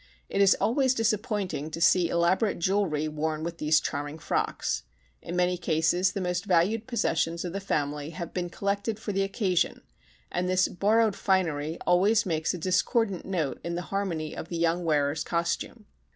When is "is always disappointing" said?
0.41-1.69